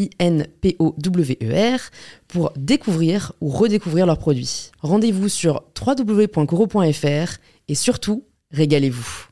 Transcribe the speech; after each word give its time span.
I-N-P-O-W-E-R, 0.00 1.80
pour 2.26 2.52
découvrir 2.56 3.32
ou 3.40 3.48
redécouvrir 3.48 4.06
leurs 4.06 4.18
produits. 4.18 4.70
Rendez-vous 4.80 5.28
sur 5.28 5.62
www.coro.fr 5.78 7.38
et 7.68 7.74
surtout, 7.74 8.24
régalez-vous. 8.50 9.26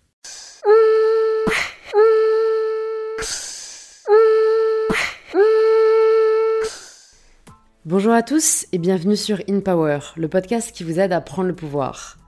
Bonjour 7.85 8.13
à 8.13 8.23
tous 8.23 8.67
et 8.73 8.77
bienvenue 8.77 9.17
sur 9.17 9.41
InPower, 9.49 10.01
le 10.17 10.29
podcast 10.29 10.73
qui 10.73 10.85
vous 10.85 11.01
aide 11.01 11.11
à 11.11 11.23
prendre 11.23 11.49
le 11.49 11.55
pouvoir. 11.55 12.19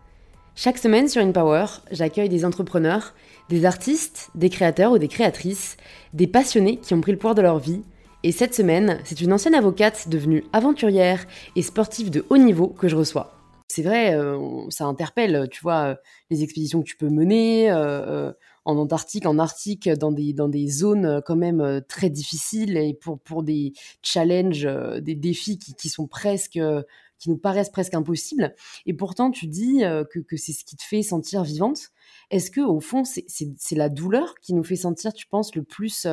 Chaque 0.57 0.79
semaine 0.79 1.07
sur 1.07 1.23
InPower, 1.23 1.67
j'accueille 1.91 2.31
des 2.31 2.47
entrepreneurs, 2.47 3.13
des 3.51 3.67
artistes, 3.67 4.31
des 4.35 4.49
créateurs 4.49 4.93
ou 4.93 4.99
des 4.99 5.09
créatrices, 5.09 5.77
des 6.15 6.27
passionnés 6.27 6.79
qui 6.79 6.95
ont 6.95 7.03
pris 7.03 7.13
le 7.13 7.19
pouvoir 7.19 7.35
de 7.35 7.43
leur 7.43 7.59
vie 7.59 7.83
et 8.23 8.33
cette 8.33 8.55
semaine, 8.55 9.01
c'est 9.05 9.21
une 9.23 9.33
ancienne 9.33 9.55
avocate 9.55 10.09
devenue 10.09 10.45
aventurière 10.53 11.27
et 11.57 11.63
sportive 11.63 12.11
de 12.11 12.25
haut 12.29 12.37
niveau 12.37 12.69
que 12.69 12.87
je 12.87 12.97
reçois. 12.97 13.41
C'est 13.73 13.83
vrai, 13.83 14.15
euh, 14.15 14.69
ça 14.69 14.85
interpelle, 14.85 15.49
tu 15.49 15.63
vois, 15.63 15.91
euh, 15.91 15.95
les 16.29 16.43
expéditions 16.43 16.83
que 16.83 16.87
tu 16.89 16.97
peux 16.97 17.09
mener 17.09 17.71
euh, 17.71 18.33
en 18.65 18.77
Antarctique, 18.77 19.27
en 19.27 19.39
Arctique, 19.39 19.89
dans 19.89 20.11
des, 20.11 20.33
dans 20.33 20.49
des 20.49 20.69
zones 20.69 21.23
quand 21.25 21.37
même 21.37 21.81
très 21.89 22.11
difficiles 22.11 22.77
et 22.77 22.95
pour, 22.95 23.21
pour 23.21 23.43
des 23.43 23.73
challenges, 24.03 24.69
des 25.01 25.15
défis 25.15 25.59
qui, 25.59 25.75
qui 25.75 25.89
sont 25.89 26.07
presque 26.07 26.59
qui 27.19 27.29
nous 27.29 27.37
paraissent 27.37 27.71
presque 27.71 27.95
impossibles. 27.95 28.55
Et 28.87 28.95
pourtant, 28.95 29.31
tu 29.31 29.47
dis 29.47 29.83
que, 30.11 30.19
que 30.19 30.37
c'est 30.37 30.53
ce 30.53 30.65
qui 30.65 30.75
te 30.75 30.83
fait 30.83 31.03
sentir 31.03 31.43
vivante. 31.45 31.91
Est-ce 32.31 32.51
que 32.51 32.63
au 32.63 32.81
fond, 32.81 33.05
c'est 33.05 33.77
la 33.77 33.91
douleur 33.91 34.35
qui 34.41 34.55
nous 34.55 34.65
fait 34.65 34.77
sentir, 34.77 35.13
tu 35.13 35.27
penses, 35.27 35.55
le 35.55 35.63
plus 35.63 36.07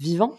vivant? 0.00 0.36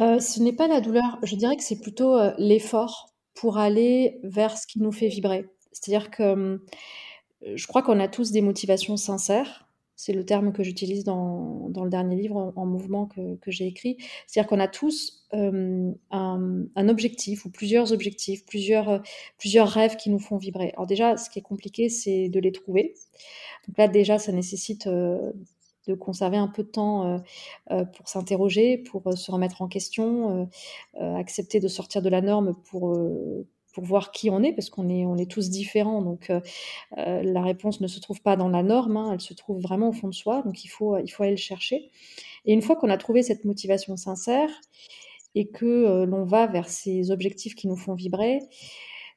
Euh, 0.00 0.20
ce 0.20 0.40
n'est 0.40 0.52
pas 0.52 0.68
la 0.68 0.80
douleur, 0.80 1.18
je 1.22 1.36
dirais 1.36 1.56
que 1.56 1.62
c'est 1.62 1.80
plutôt, 1.80 2.14
euh, 2.16 2.32
l'effort 2.38 3.14
pour 3.34 3.58
aller 3.58 4.20
vers 4.22 4.56
ce 4.58 4.66
qui 4.66 4.80
nous 4.80 4.92
fait 4.92 5.08
vibrer. 5.08 5.46
C'est-à-dire 5.72 6.10
que, 6.10 6.22
hum, 6.22 6.60
je 7.54 7.66
crois 7.66 7.82
qu'on 7.82 8.00
a 8.00 8.08
tous 8.08 8.32
des 8.32 8.42
motivations 8.42 8.96
sincères. 8.96 9.68
C'est 9.96 10.12
le 10.12 10.24
terme 10.26 10.52
que 10.52 10.62
j'utilise 10.62 11.04
dans 11.04 11.68
dans 11.70 11.84
le 11.84 11.90
dernier 11.90 12.16
livre, 12.16 12.52
En 12.56 12.66
mouvement 12.66 13.06
que 13.06 13.36
que 13.36 13.50
j'ai 13.50 13.66
écrit. 13.66 13.96
C'est-à-dire 14.26 14.48
qu'on 14.48 14.60
a 14.60 14.68
tous, 14.68 15.26
hum, 15.32 15.94
un 16.10 16.88
objectif 16.88 17.44
ou 17.46 17.50
plusieurs 17.50 17.92
objectifs, 17.92 18.44
plusieurs, 18.46 18.88
euh, 18.90 18.98
plusieurs 19.38 19.68
rêves 19.68 19.96
qui 19.96 20.10
nous 20.10 20.18
font 20.18 20.36
vibrer. 20.38 20.72
Alors 20.74 20.86
déjà, 20.86 21.16
ce 21.16 21.30
qui 21.30 21.38
est 21.38 21.42
compliqué, 21.42 21.88
c'est 21.88 22.28
de 22.28 22.40
les 22.40 22.52
trouver. 22.52 22.94
Donc 23.68 23.78
là, 23.78 23.88
déjà, 23.88 24.18
ça 24.18 24.32
nécessite, 24.32 24.88
de 25.86 25.94
conserver 25.94 26.36
un 26.36 26.48
peu 26.48 26.62
de 26.62 26.68
temps 26.68 27.06
euh, 27.06 27.18
euh, 27.70 27.84
pour 27.84 28.08
s'interroger, 28.08 28.78
pour 28.78 29.06
euh, 29.06 29.16
se 29.16 29.30
remettre 29.30 29.62
en 29.62 29.68
question, 29.68 30.48
accepter 30.98 31.60
de 31.60 31.68
sortir 31.68 32.02
de 32.02 32.08
la 32.08 32.20
norme 32.20 32.54
pour 32.70 32.96
voir 33.78 34.10
qui 34.10 34.30
on 34.30 34.42
est, 34.42 34.52
parce 34.52 34.70
qu'on 34.70 34.88
est, 34.88 35.04
on 35.04 35.16
est 35.16 35.30
tous 35.30 35.50
différents. 35.50 36.02
Donc, 36.02 36.32
la 36.96 37.42
réponse 37.42 37.80
ne 37.80 37.86
se 37.86 38.00
trouve 38.00 38.22
pas 38.22 38.36
dans 38.36 38.48
la 38.48 38.62
norme, 38.62 38.96
hein, 38.96 39.10
elle 39.12 39.20
se 39.20 39.34
trouve 39.34 39.60
vraiment 39.60 39.90
au 39.90 39.92
fond 39.92 40.08
de 40.08 40.14
soi. 40.14 40.42
Donc, 40.42 40.64
il 40.64 40.68
faut, 40.68 40.96
il 40.98 41.08
faut 41.08 41.22
aller 41.22 41.32
le 41.32 41.36
chercher. 41.36 41.90
Et 42.44 42.52
une 42.52 42.62
fois 42.62 42.76
qu'on 42.76 42.90
a 42.90 42.96
trouvé 42.96 43.22
cette 43.22 43.44
motivation 43.44 43.96
sincère 43.96 44.50
et 45.34 45.48
que 45.48 46.04
l'on 46.04 46.24
va 46.24 46.46
vers 46.46 46.68
ces 46.68 47.10
objectifs 47.10 47.54
qui 47.54 47.68
nous 47.68 47.76
font 47.76 47.94
vibrer, 47.94 48.40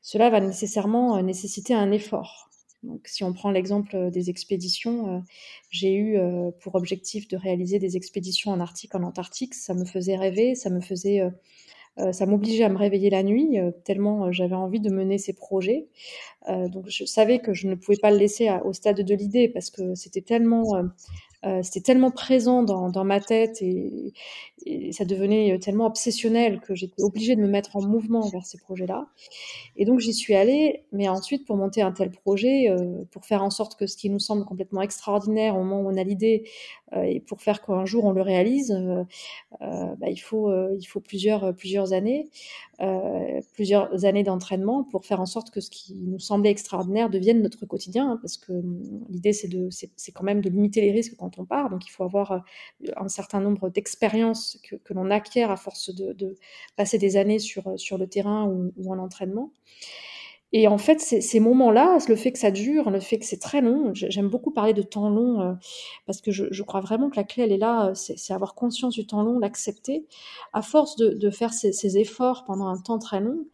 cela 0.02 0.30
va 0.30 0.42
nécessairement 0.42 1.22
nécessiter 1.22 1.74
un 1.74 1.92
effort. 1.92 2.49
Donc, 2.84 3.08
si 3.08 3.24
on 3.24 3.34
prend 3.34 3.52
l'exemple 3.52 3.96
euh, 3.96 4.10
des 4.10 4.30
expéditions, 4.30 5.18
euh, 5.18 5.20
j'ai 5.70 5.94
eu 5.94 6.18
euh, 6.18 6.52
pour 6.62 6.76
objectif 6.76 7.28
de 7.28 7.36
réaliser 7.36 7.78
des 7.78 7.98
expéditions 7.98 8.52
en 8.52 8.60
Arctique, 8.60 8.96
en 8.96 9.04
Antarctique. 9.04 9.54
Ça 9.54 9.74
me 9.74 9.86
faisait 9.86 10.16
rêver, 10.16 10.56
ça 10.56 10.70
me 10.70 10.82
faisait, 10.82 11.22
ça 12.12 12.26
m'obligeait 12.26 12.64
à 12.64 12.70
me 12.70 12.78
réveiller 12.78 13.10
la 13.10 13.24
nuit 13.24 13.58
tellement 13.84 14.32
j'avais 14.32 14.56
envie 14.56 14.80
de 14.80 14.90
mener 14.90 15.18
ces 15.18 15.34
projets. 15.34 15.88
donc, 16.48 16.86
je 16.88 17.04
savais 17.04 17.40
que 17.40 17.54
je 17.54 17.68
ne 17.68 17.76
pouvais 17.76 17.98
pas 17.98 18.12
le 18.12 18.18
laisser 18.18 18.50
au 18.64 18.72
stade 18.72 19.02
de 19.02 19.16
l'idée 19.16 19.50
parce 19.50 19.70
que 19.70 19.96
c'était 19.96 20.22
tellement 20.22 20.82
c'était 21.62 21.82
tellement 21.82 22.12
présent 22.12 22.64
dans, 22.64 23.04
ma 23.04 23.20
tête 23.20 23.62
et, 24.66 24.92
ça 24.92 25.06
devenait 25.06 25.58
tellement 25.60 25.86
obsessionnel 25.86 26.60
que 26.62 26.76
j'étais 26.76 27.02
obligée 27.04 27.36
de 27.36 27.42
me 27.42 27.48
mettre 27.48 27.76
en 27.76 27.82
mouvement 27.82 28.28
vers 28.30 28.46
ces 28.46 28.58
projets-là. 28.58 29.08
Et 29.76 29.86
donc 29.86 30.00
j'y 30.00 30.14
suis 30.14 30.36
allée, 30.36 30.84
mais 30.92 31.08
ensuite 31.08 31.46
pour 31.46 31.58
monter 31.58 31.82
un 31.82 31.92
tel 31.92 32.10
projet, 32.10 32.70
euh, 32.70 33.04
pour 33.12 33.26
faire 33.26 33.44
en 33.44 33.50
sorte 33.50 33.78
que 33.78 33.88
ce 33.88 33.98
qui 33.98 34.10
nous 34.10 34.20
semble 34.20 34.46
complètement 34.46 34.82
extraordinaire 34.82 35.56
au 35.56 35.64
moment 35.64 35.82
où 35.82 35.92
on 35.92 35.98
a 35.98 36.04
l'idée 36.04 36.44
euh, 36.94 37.04
et 37.04 37.20
pour 37.20 37.42
faire 37.42 37.62
qu'un 37.62 37.86
jour 37.86 38.06
on 38.06 38.12
le 38.12 38.22
réalise, 38.22 38.72
euh, 38.72 39.04
bah, 39.62 40.10
il 40.10 40.18
faut 40.18 40.50
plusieurs 41.02 41.94
années, 41.94 42.30
plusieurs 43.54 44.06
années 44.06 44.24
d'entraînement 44.24 44.84
pour 44.84 45.06
faire 45.06 45.22
en 45.22 45.26
sorte 45.26 45.52
que 45.52 45.62
ce 45.62 45.70
qui 45.70 45.96
nous 45.96 46.20
semblait 46.20 46.50
extraordinaire 46.50 47.10
devienne 47.10 47.42
notre 47.42 47.66
quotidien, 47.66 48.12
hein, 48.12 48.20
parce 48.22 48.38
que 48.38 48.54
hum, 48.54 49.06
l'idée 49.10 49.34
c'est 49.34 50.12
quand 50.14 50.24
même 50.24 50.42
de 50.42 50.50
limiter 50.50 50.82
les 50.82 50.92
risques 50.92 51.16
quand 51.18 51.38
on 51.40 51.46
part, 51.46 51.70
donc 51.70 51.86
il 51.86 51.92
faut 51.92 52.04
avoir 52.04 52.44
un 52.96 53.10
certain 53.10 53.42
nombre 53.42 53.70
d'expériences 53.70 54.49
que, 54.58 54.94
l'on 54.94 55.12
acquiert 55.12 55.52
à 55.52 55.58
force 55.58 55.94
de, 55.94 56.36
passer 56.76 56.98
des 56.98 57.18
années 57.18 57.40
sur 57.40 57.80
sur 57.80 57.98
le 57.98 58.08
terrain 58.08 58.46
ou, 58.48 58.74
ou 58.78 58.94
en 58.94 59.00
entraînement. 59.00 59.52
Et 60.52 60.68
en 60.68 60.80
fait, 60.80 61.00
ces, 61.00 61.40
moments-là, 61.40 62.00
le 62.08 62.16
fait 62.16 62.32
que 62.32 62.40
ça 62.40 62.50
dure, 62.50 62.90
le 62.90 63.00
fait 63.00 63.20
que 63.20 63.26
c'est 63.26 63.40
très 63.40 63.62
long, 63.62 63.92
j'aime 63.94 64.30
beaucoup 64.30 64.50
parler 64.50 64.74
de 64.74 64.82
temps 64.82 65.10
long 65.10 65.42
euh, 65.42 65.54
parce 66.08 66.22
que 66.22 66.32
je, 66.32 66.64
crois 66.64 66.80
vraiment 66.80 67.12
que 67.12 67.18
la 67.18 67.24
clé, 67.24 67.44
elle 67.44 67.52
est 67.52 67.58
là, 67.58 67.90
euh, 67.90 67.94
c'est 67.94 68.34
avoir 68.34 68.56
conscience 68.56 68.96
du 68.96 69.06
temps 69.06 69.22
long, 69.22 69.38
l'accepter. 69.38 70.08
À 70.52 70.64
force 70.64 70.96
de, 70.96 71.30
faire 71.30 71.54
ces, 71.54 71.98
efforts 72.00 72.46
pendant 72.46 72.66
un 72.68 72.80
temps 72.80 72.98
très 72.98 73.20
long, 73.20 73.46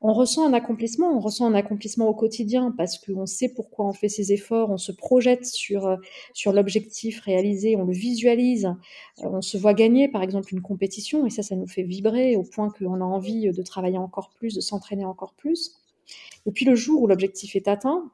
on 0.00 0.12
ressent 0.12 0.46
un 0.46 0.52
accomplissement, 0.52 1.16
on 1.16 1.20
ressent 1.20 1.46
un 1.46 1.54
accomplissement 1.54 2.08
au 2.08 2.14
quotidien 2.14 2.72
parce 2.76 2.98
qu'on 2.98 3.26
sait 3.26 3.48
pourquoi 3.48 3.86
on 3.86 3.92
fait 3.92 4.08
ces 4.08 4.32
efforts, 4.32 4.70
on 4.70 4.78
se 4.78 4.92
projette 4.92 5.46
sur, 5.46 5.86
euh, 5.86 5.96
sur 6.34 6.52
l'objectif 6.52 7.20
réalisé, 7.20 7.76
on 7.76 7.84
le 7.84 7.92
visualise, 7.92 8.74
on 9.18 9.42
se 9.42 9.56
voit 9.56 9.74
gagner 9.74 10.08
par 10.08 10.22
exemple 10.22 10.52
une 10.52 10.62
compétition 10.62 11.26
et 11.26 11.30
ça, 11.30 11.42
ça 11.42 11.56
nous 11.56 11.66
fait 11.66 11.82
vibrer 11.82 12.36
au 12.36 12.42
point 12.42 12.70
qu'on 12.70 13.00
a 13.00 13.04
envie 13.04 13.50
de 13.50 13.62
travailler 13.62 13.98
encore 13.98 14.30
plus, 14.30 14.54
de 14.54 14.60
s'entraîner 14.60 15.04
encore 15.04 15.34
plus. 15.34 15.76
Et 16.46 16.52
puis 16.52 16.64
le 16.64 16.74
jour 16.74 17.02
où 17.02 17.06
l'objectif 17.06 17.56
est 17.56 17.68
atteint, 17.68 18.10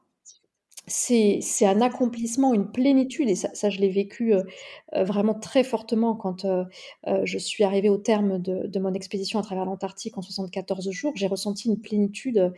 c'est 0.85 1.65
un 1.65 1.81
accomplissement, 1.81 2.53
une 2.53 2.69
plénitude, 2.69 3.29
et 3.29 3.35
ça, 3.35 3.69
je 3.69 3.79
l'ai 3.79 3.89
vécu 3.89 4.33
euh, 4.33 4.43
euh, 4.95 5.03
vraiment 5.05 5.33
très 5.33 5.63
fortement 5.63 6.15
quand 6.15 6.45
euh, 6.45 6.65
je 7.23 7.37
suis 7.37 7.63
arrivée 7.63 7.89
au 7.89 7.97
terme 7.97 8.39
de, 8.39 8.79
mon 8.79 8.93
expédition 8.93 9.39
à 9.39 9.43
travers 9.43 9.65
l'Antarctique 9.65 10.17
en 10.17 10.21
74 10.21 10.91
jours. 10.91 11.13
J'ai 11.15 11.27
ressenti 11.27 11.69
une 11.69 11.79
plénitude 11.79 12.51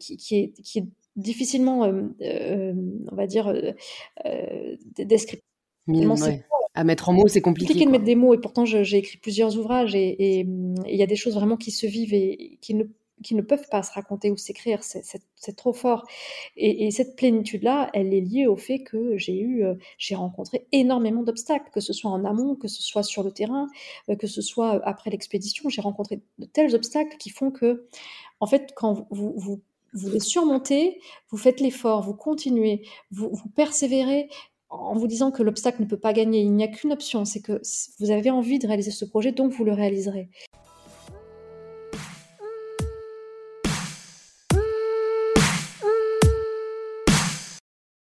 qui, 0.00 0.14
est, 0.34 0.52
qui, 0.62 0.78
est, 0.78 0.86
difficilement, 1.16 1.80
on 1.80 3.14
va 3.14 3.26
dire, 3.26 3.52
descriptive. 4.96 5.42
À 6.74 6.84
mettre 6.84 7.08
en 7.08 7.12
mots, 7.12 7.28
c'est 7.28 7.40
compliqué. 7.40 7.68
compliqué 7.68 7.86
de 7.86 7.90
mettre 7.90 8.04
des 8.04 8.16
mots, 8.16 8.34
et 8.34 8.38
pourtant 8.38 8.64
j'ai 8.64 8.96
écrit 8.96 9.18
plusieurs 9.18 9.58
ouvrages, 9.58 9.94
et 9.94 10.40
il 10.40 10.96
y 10.96 11.02
a 11.02 11.06
des 11.06 11.16
choses 11.16 11.34
vraiment 11.34 11.56
qui 11.56 11.70
se 11.70 11.86
vivent 11.86 12.14
et 12.14 12.58
qui 12.62 12.74
ne 12.74 12.84
qui 13.22 13.34
ne 13.34 13.42
peuvent 13.42 13.68
pas 13.70 13.82
se 13.82 13.92
raconter 13.92 14.30
ou 14.30 14.36
s'écrire, 14.36 14.80
c'est 14.82 15.56
trop 15.56 15.72
fort. 15.72 16.06
Et, 16.56 16.90
cette 16.90 17.16
plénitude-là, 17.16 17.90
elle 17.92 18.12
est 18.14 18.20
liée 18.20 18.46
au 18.46 18.56
fait 18.56 18.80
que 18.80 19.16
j'ai 19.16 19.38
eu, 19.38 19.64
euh, 19.64 19.74
j'ai 19.98 20.14
rencontré 20.14 20.66
énormément 20.72 21.22
d'obstacles, 21.22 21.70
que 21.72 21.80
ce 21.80 21.92
soit 21.92 22.10
en 22.10 22.24
amont, 22.24 22.54
que 22.54 22.68
ce 22.68 22.82
soit 22.82 23.02
sur 23.02 23.22
le 23.22 23.32
terrain, 23.32 23.68
euh, 24.08 24.16
que 24.16 24.26
ce 24.26 24.42
soit 24.42 24.76
euh, 24.76 24.80
après 24.84 25.10
l'expédition. 25.10 25.68
J'ai 25.68 25.80
rencontré 25.80 26.20
de 26.38 26.46
tels 26.46 26.74
obstacles 26.74 27.16
qui 27.18 27.30
font 27.30 27.50
que, 27.50 27.86
en 28.40 28.46
fait, 28.46 28.72
quand 28.74 29.06
vous, 29.10 29.34
vous 29.36 30.10
les 30.10 30.20
surmontez, 30.20 31.00
vous 31.30 31.38
faites 31.38 31.60
l'effort, 31.60 32.02
vous 32.02 32.14
continuez, 32.14 32.82
vous, 33.10 33.30
vous 33.32 33.48
persévérez 33.48 34.28
en 34.68 34.94
vous 34.94 35.06
disant 35.06 35.30
que 35.30 35.42
l'obstacle 35.42 35.82
ne 35.82 35.86
peut 35.86 35.98
pas 35.98 36.12
gagner. 36.12 36.40
Il 36.40 36.52
n'y 36.52 36.64
a 36.64 36.68
qu'une 36.68 36.92
option, 36.92 37.24
c'est 37.24 37.40
que 37.40 37.60
vous 37.98 38.10
avez 38.10 38.30
envie 38.30 38.58
de 38.58 38.66
réaliser 38.66 38.90
ce 38.90 39.04
projet, 39.04 39.32
donc 39.32 39.52
vous 39.52 39.64
le 39.64 39.72
réaliserez. 39.72 40.28